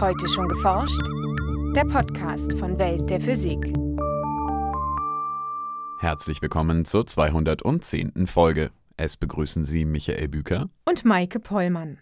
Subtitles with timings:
[0.00, 1.00] Heute schon geforscht?
[1.76, 3.72] Der Podcast von Welt der Physik.
[6.00, 8.26] Herzlich willkommen zur 210.
[8.26, 8.72] Folge.
[8.96, 11.98] Es begrüßen Sie Michael Büker und Maike Pollmann.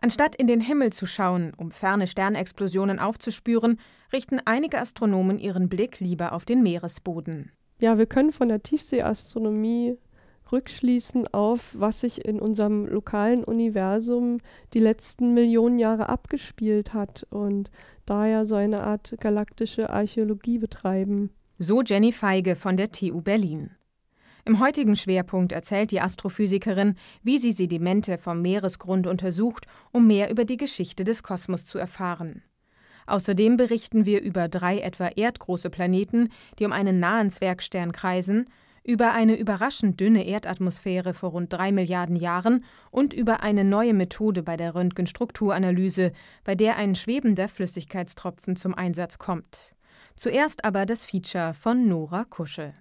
[0.00, 3.80] Anstatt in den Himmel zu schauen, um ferne Sternexplosionen aufzuspüren,
[4.12, 7.50] richten einige Astronomen ihren Blick lieber auf den Meeresboden.
[7.80, 9.98] Ja, wir können von der Tiefseeastronomie
[10.52, 14.38] rückschließen auf, was sich in unserem lokalen Universum
[14.74, 17.70] die letzten Millionen Jahre abgespielt hat und
[18.04, 21.30] daher so eine Art galaktische Archäologie betreiben.
[21.58, 23.70] So Jenny Feige von der TU Berlin.
[24.44, 30.44] Im heutigen Schwerpunkt erzählt die Astrophysikerin, wie sie Sedimente vom Meeresgrund untersucht, um mehr über
[30.44, 32.42] die Geschichte des Kosmos zu erfahren.
[33.06, 38.46] Außerdem berichten wir über drei etwa erdgroße Planeten, die um einen nahen Zwergstern kreisen,
[38.86, 44.42] über eine überraschend dünne Erdatmosphäre vor rund drei Milliarden Jahren und über eine neue Methode
[44.44, 46.12] bei der Röntgenstrukturanalyse,
[46.44, 49.72] bei der ein schwebender Flüssigkeitstropfen zum Einsatz kommt.
[50.14, 52.74] Zuerst aber das Feature von Nora Kuschel.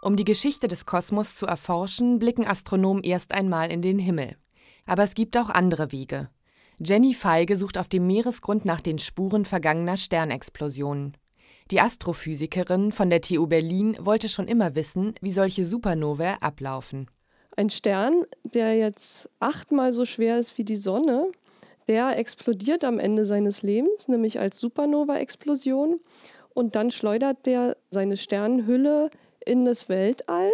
[0.00, 4.36] Um die Geschichte des Kosmos zu erforschen, blicken Astronomen erst einmal in den Himmel.
[4.86, 6.28] Aber es gibt auch andere Wege.
[6.78, 11.16] Jenny Feige sucht auf dem Meeresgrund nach den Spuren vergangener Sternexplosionen.
[11.70, 17.08] Die Astrophysikerin von der TU Berlin wollte schon immer wissen, wie solche Supernovae ablaufen.
[17.56, 21.28] Ein Stern, der jetzt achtmal so schwer ist wie die Sonne,
[21.88, 26.00] der explodiert am Ende seines Lebens, nämlich als Supernova-Explosion.
[26.52, 29.10] Und dann schleudert der seine Sternenhülle
[29.44, 30.50] in das Weltall.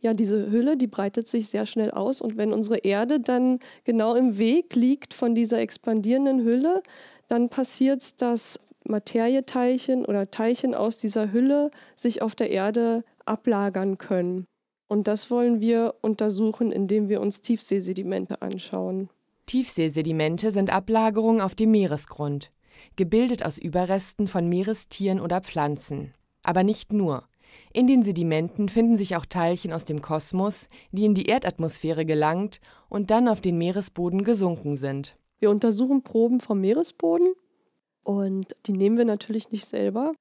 [0.00, 2.20] Ja, diese Hülle, die breitet sich sehr schnell aus.
[2.20, 6.82] Und wenn unsere Erde dann genau im Weg liegt von dieser expandierenden Hülle,
[7.28, 13.98] dann passiert es, dass Materieteilchen oder Teilchen aus dieser Hülle sich auf der Erde ablagern
[13.98, 14.46] können.
[14.88, 19.08] Und das wollen wir untersuchen, indem wir uns Tiefseesedimente anschauen.
[19.46, 22.52] Tiefseesedimente sind Ablagerungen auf dem Meeresgrund,
[22.96, 26.14] gebildet aus Überresten von Meerestieren oder Pflanzen.
[26.42, 27.24] Aber nicht nur.
[27.72, 32.60] In den Sedimenten finden sich auch Teilchen aus dem Kosmos, die in die Erdatmosphäre gelangt
[32.88, 35.16] und dann auf den Meeresboden gesunken sind.
[35.38, 37.34] Wir untersuchen Proben vom Meeresboden
[38.04, 40.12] und die nehmen wir natürlich nicht selber.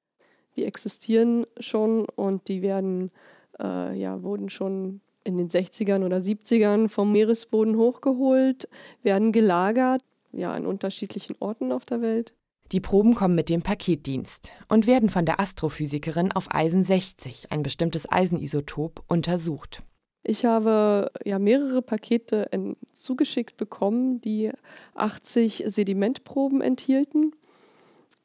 [0.56, 3.12] Die existieren schon und die werden,
[3.60, 8.68] äh, ja, wurden schon in den 60ern oder 70ern vom Meeresboden hochgeholt,
[9.04, 10.02] werden gelagert,
[10.32, 12.34] ja, an unterschiedlichen Orten auf der Welt.
[12.72, 17.62] Die Proben kommen mit dem Paketdienst und werden von der Astrophysikerin auf Eisen 60, ein
[17.62, 19.84] bestimmtes Eisenisotop, untersucht.
[20.24, 22.50] Ich habe ja mehrere Pakete
[22.94, 24.52] zugeschickt bekommen, die
[24.96, 27.34] 80 Sedimentproben enthielten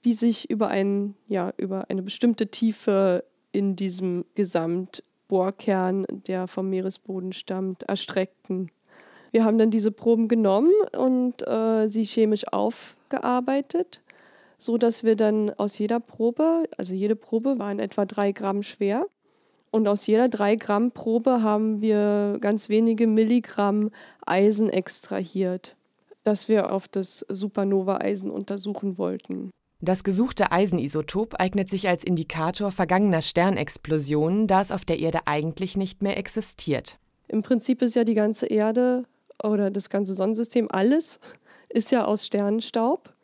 [0.04, 7.32] die sich über, ein, ja, über eine bestimmte Tiefe in diesem Gesamtbohrkern, der vom Meeresboden
[7.32, 8.70] stammt, erstreckten.
[9.30, 14.00] Wir haben dann diese Proben genommen und äh, sie chemisch aufgearbeitet,
[14.58, 18.62] so dass wir dann aus jeder Probe, also jede Probe war in etwa drei Gramm
[18.62, 19.06] schwer,
[19.70, 23.90] und aus jeder drei Gramm Probe haben wir ganz wenige Milligramm
[24.24, 25.76] Eisen extrahiert,
[26.24, 29.50] das wir auf das Supernova-Eisen untersuchen wollten.
[29.80, 35.76] Das gesuchte Eisenisotop eignet sich als Indikator vergangener Sternexplosionen, da es auf der Erde eigentlich
[35.76, 36.98] nicht mehr existiert.
[37.28, 39.04] Im Prinzip ist ja die ganze Erde
[39.42, 41.20] oder das ganze Sonnensystem, alles
[41.68, 43.14] ist ja aus Sternenstaub.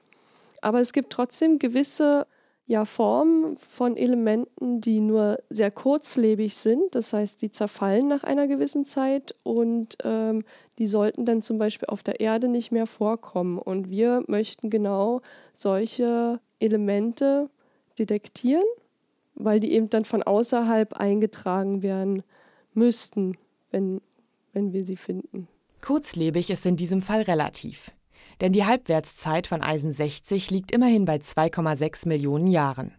[0.62, 2.26] Aber es gibt trotzdem gewisse
[2.67, 6.95] ja, Formen von Elementen, die nur sehr kurzlebig sind.
[6.95, 10.45] Das heißt, die zerfallen nach einer gewissen Zeit und ähm,
[10.79, 13.59] die sollten dann zum Beispiel auf der Erde nicht mehr vorkommen.
[13.59, 15.21] Und wir möchten genau
[15.53, 17.51] solche Elemente
[17.99, 18.65] detektieren,
[19.35, 22.23] weil die eben dann von außerhalb eingetragen werden
[22.73, 23.37] müssten,
[23.73, 24.01] wenn,
[24.55, 25.49] wenn wir sie finden.
[25.83, 27.91] Kurzlebig ist in diesem Fall relativ.
[28.41, 32.93] Denn die Halbwertszeit von Eisen 60 liegt immerhin bei 2,6 Millionen Jahren.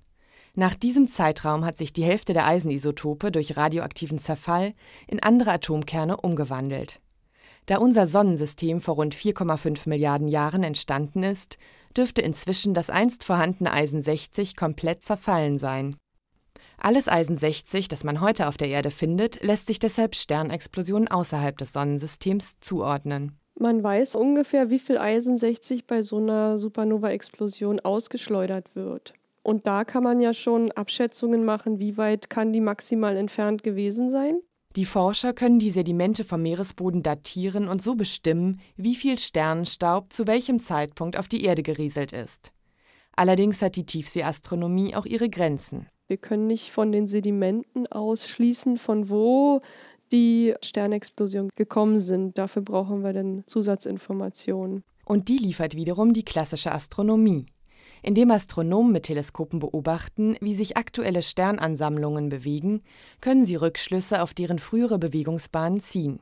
[0.53, 4.73] Nach diesem Zeitraum hat sich die Hälfte der Eisenisotope durch radioaktiven Zerfall
[5.07, 7.01] in andere Atomkerne umgewandelt.
[7.65, 11.57] Da unser Sonnensystem vor rund 4,5 Milliarden Jahren entstanden ist,
[11.97, 15.97] dürfte inzwischen das einst vorhandene Eisen 60 komplett zerfallen sein.
[16.77, 21.57] Alles Eisen 60, das man heute auf der Erde findet, lässt sich deshalb Sternexplosionen außerhalb
[21.57, 23.39] des Sonnensystems zuordnen.
[23.57, 29.13] Man weiß ungefähr, wie viel Eisen 60 bei so einer Supernova-Explosion ausgeschleudert wird.
[29.43, 34.09] Und da kann man ja schon Abschätzungen machen, wie weit kann die maximal entfernt gewesen
[34.09, 34.39] sein.
[34.75, 40.27] Die Forscher können die Sedimente vom Meeresboden datieren und so bestimmen, wie viel Sternenstaub zu
[40.27, 42.51] welchem Zeitpunkt auf die Erde gerieselt ist.
[43.15, 45.87] Allerdings hat die Tiefseeastronomie auch ihre Grenzen.
[46.07, 49.61] Wir können nicht von den Sedimenten ausschließen, von wo
[50.11, 52.37] die Sternexplosion gekommen sind.
[52.37, 54.83] Dafür brauchen wir dann Zusatzinformationen.
[55.05, 57.45] Und die liefert wiederum die klassische Astronomie.
[58.01, 62.81] Indem Astronomen mit Teleskopen beobachten, wie sich aktuelle Sternansammlungen bewegen,
[63.21, 66.19] können sie Rückschlüsse auf deren frühere Bewegungsbahnen ziehen.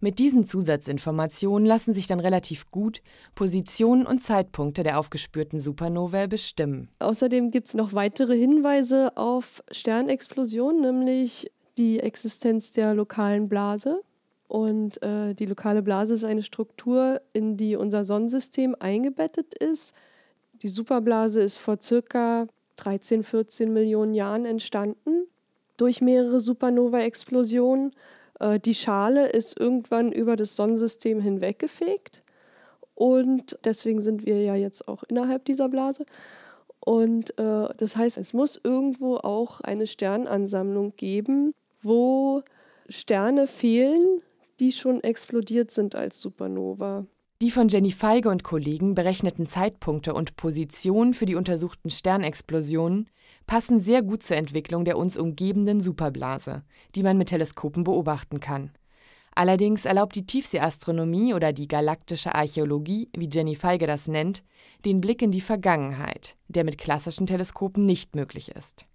[0.00, 3.00] Mit diesen Zusatzinformationen lassen sich dann relativ gut
[3.34, 6.90] Positionen und Zeitpunkte der aufgespürten Supernovae bestimmen.
[6.98, 14.02] Außerdem gibt es noch weitere Hinweise auf Sternexplosionen, nämlich die Existenz der lokalen Blase.
[14.48, 19.94] Und äh, die lokale Blase ist eine Struktur, in die unser Sonnensystem eingebettet ist.
[20.62, 25.26] Die Superblase ist vor circa 13, 14 Millionen Jahren entstanden
[25.76, 27.90] durch mehrere Supernova-Explosionen.
[28.40, 32.22] Äh, die Schale ist irgendwann über das Sonnensystem hinweggefegt
[32.94, 36.06] und deswegen sind wir ja jetzt auch innerhalb dieser Blase.
[36.80, 42.42] Und äh, das heißt, es muss irgendwo auch eine Sternansammlung geben, wo
[42.88, 44.22] Sterne fehlen,
[44.60, 47.06] die schon explodiert sind als Supernova.
[47.40, 53.10] Die von Jenny Feige und Kollegen berechneten Zeitpunkte und Positionen für die untersuchten Sternexplosionen
[53.46, 56.62] passen sehr gut zur Entwicklung der uns umgebenden Superblase,
[56.94, 58.70] die man mit Teleskopen beobachten kann.
[59.34, 64.44] Allerdings erlaubt die Tiefseeastronomie oder die galaktische Archäologie, wie Jenny Feige das nennt,
[64.84, 68.86] den Blick in die Vergangenheit, der mit klassischen Teleskopen nicht möglich ist.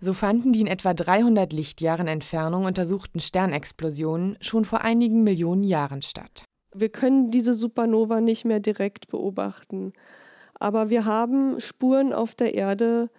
[0.00, 6.02] So fanden die in etwa 300 Lichtjahren Entfernung untersuchten Sternexplosionen schon vor einigen Millionen Jahren
[6.02, 6.44] statt.
[6.72, 9.92] Wir können diese Supernova nicht mehr direkt beobachten.
[10.54, 13.10] Aber wir haben Spuren auf der Erde,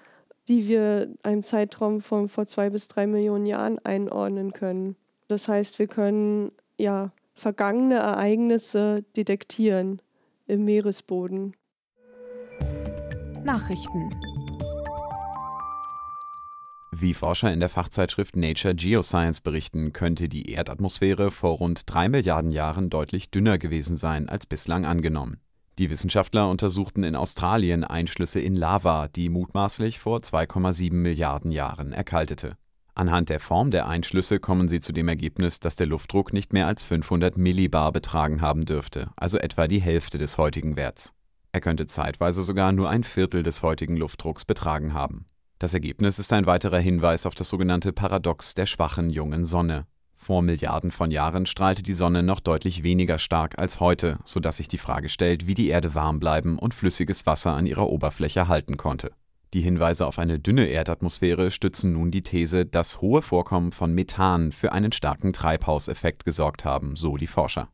[0.47, 4.95] die wir einem Zeitraum von vor zwei bis drei Millionen Jahren einordnen können.
[5.27, 10.01] Das heißt, wir können ja vergangene Ereignisse detektieren
[10.47, 11.55] im Meeresboden.
[13.43, 14.09] Nachrichten
[17.01, 22.51] wie Forscher in der Fachzeitschrift Nature Geoscience berichten, könnte die Erdatmosphäre vor rund drei Milliarden
[22.51, 25.39] Jahren deutlich dünner gewesen sein als bislang angenommen.
[25.77, 32.57] Die Wissenschaftler untersuchten in Australien Einschlüsse in Lava, die mutmaßlich vor 2,7 Milliarden Jahren erkaltete.
[32.95, 36.67] Anhand der Form der Einschlüsse kommen sie zu dem Ergebnis, dass der Luftdruck nicht mehr
[36.67, 41.13] als 500 Millibar betragen haben dürfte, also etwa die Hälfte des heutigen Werts.
[41.53, 45.28] Er könnte zeitweise sogar nur ein Viertel des heutigen Luftdrucks betragen haben.
[45.59, 49.87] Das Ergebnis ist ein weiterer Hinweis auf das sogenannte Paradox der schwachen jungen Sonne.
[50.15, 54.69] Vor Milliarden von Jahren strahlte die Sonne noch deutlich weniger stark als heute, sodass sich
[54.69, 58.77] die Frage stellt, wie die Erde warm bleiben und flüssiges Wasser an ihrer Oberfläche halten
[58.77, 59.11] konnte.
[59.53, 64.53] Die Hinweise auf eine dünne Erdatmosphäre stützen nun die These, dass hohe Vorkommen von Methan
[64.53, 67.67] für einen starken Treibhauseffekt gesorgt haben, so die Forscher.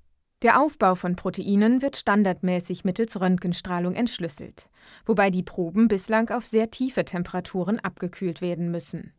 [0.46, 4.70] Der Aufbau von Proteinen wird standardmäßig mittels Röntgenstrahlung entschlüsselt,
[5.04, 9.12] wobei die Proben bislang auf sehr tiefe Temperaturen abgekühlt werden müssen.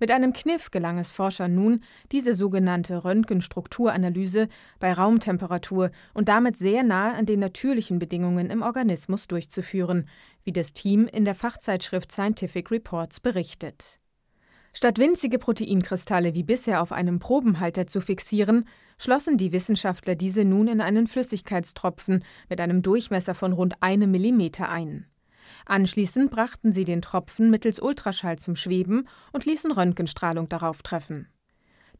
[0.00, 4.48] Mit einem Kniff gelang es Forschern nun, diese sogenannte Röntgenstrukturanalyse
[4.78, 10.08] bei Raumtemperatur und damit sehr nahe an den natürlichen Bedingungen im Organismus durchzuführen,
[10.44, 13.98] wie das Team in der Fachzeitschrift Scientific Reports berichtet.
[14.72, 18.64] Statt winzige Proteinkristalle wie bisher auf einem Probenhalter zu fixieren,
[18.98, 24.68] schlossen die Wissenschaftler diese nun in einen Flüssigkeitstropfen mit einem Durchmesser von rund einem Millimeter
[24.68, 25.06] ein.
[25.64, 31.28] Anschließend brachten sie den Tropfen mittels Ultraschall zum Schweben und ließen Röntgenstrahlung darauf treffen.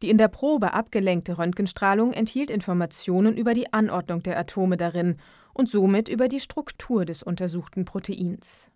[0.02, 5.16] Die in der Probe abgelenkte Röntgenstrahlung enthielt Informationen über die Anordnung der Atome darin
[5.54, 8.70] und somit über die Struktur des untersuchten Proteins.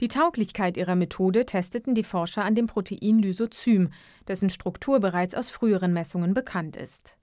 [0.00, 3.90] Die Tauglichkeit ihrer Methode testeten die Forscher an dem Protein Lysozym,
[4.26, 7.16] dessen Struktur bereits aus früheren Messungen bekannt ist.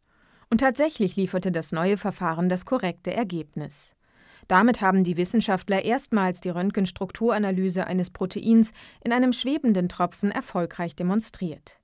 [0.51, 3.95] Und tatsächlich lieferte das neue Verfahren das korrekte Ergebnis.
[4.49, 11.79] Damit haben die Wissenschaftler erstmals die Röntgenstrukturanalyse eines Proteins in einem schwebenden Tropfen erfolgreich demonstriert.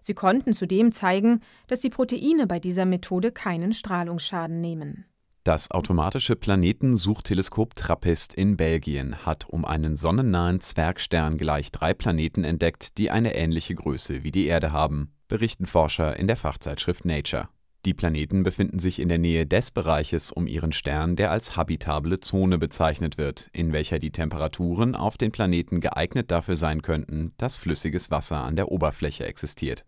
[0.00, 5.06] Sie konnten zudem zeigen, dass die Proteine bei dieser Methode keinen Strahlungsschaden nehmen.
[5.42, 12.96] Das automatische Planetensuchteleskop TRAPPIST in Belgien hat um einen sonnennahen Zwergstern gleich drei Planeten entdeckt,
[12.96, 17.48] die eine ähnliche Größe wie die Erde haben, berichten Forscher in der Fachzeitschrift Nature.
[17.84, 22.20] Die Planeten befinden sich in der Nähe des Bereiches um ihren Stern, der als habitable
[22.20, 27.58] Zone bezeichnet wird, in welcher die Temperaturen auf den Planeten geeignet dafür sein könnten, dass
[27.58, 29.84] flüssiges Wasser an der Oberfläche existiert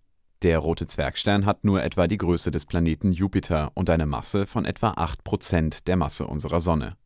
[0.46, 4.64] der rote Zwergstern hat nur etwa die Größe des Planeten Jupiter und eine Masse von
[4.64, 6.96] etwa 8 Prozent der Masse unserer Sonne.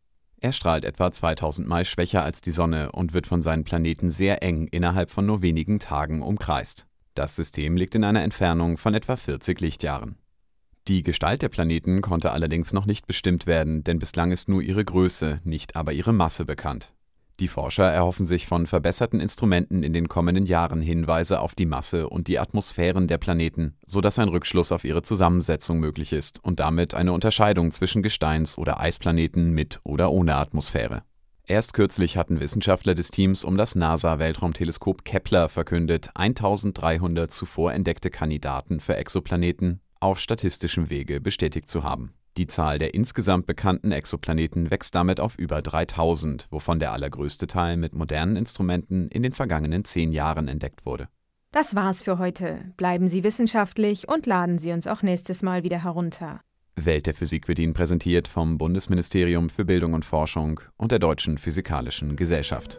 [0.43, 4.43] Er strahlt etwa 2000 Mal schwächer als die Sonne und wird von seinen Planeten sehr
[4.43, 6.87] eng innerhalb von nur wenigen Tagen umkreist.
[7.15, 10.20] Das System liegt in einer Entfernung von etwa 40 Lichtjahren.
[10.91, 14.85] Die Gestalt der Planeten konnte allerdings noch nicht bestimmt werden, denn bislang ist nur ihre
[14.85, 16.93] Größe, nicht aber ihre Masse bekannt.
[17.39, 22.09] Die Forscher erhoffen sich von verbesserten Instrumenten in den kommenden Jahren Hinweise auf die Masse
[22.09, 26.93] und die Atmosphären der Planeten, sodass ein Rückschluss auf ihre Zusammensetzung möglich ist und damit
[26.95, 31.05] eine Unterscheidung zwischen Gesteins- oder Eisplaneten mit oder ohne Atmosphäre.
[31.47, 38.81] Erst kürzlich hatten Wissenschaftler des Teams um das NASA-Weltraumteleskop Kepler verkündet, 1300 zuvor entdeckte Kandidaten
[38.81, 42.15] für Exoplaneten auf statistischem Wege bestätigt zu haben.
[42.37, 47.77] Die Zahl der insgesamt bekannten Exoplaneten wächst damit auf über 3000, wovon der allergrößte Teil
[47.77, 51.09] mit modernen Instrumenten in den vergangenen zehn Jahren entdeckt wurde.
[51.53, 52.73] Das war's für heute.
[52.77, 56.41] Bleiben Sie wissenschaftlich und laden Sie uns auch nächstes Mal wieder herunter.
[56.77, 61.39] Welt der Physik wird Ihnen präsentiert vom Bundesministerium für Bildung und Forschung und der Deutschen
[61.39, 62.79] Physikalischen Gesellschaft.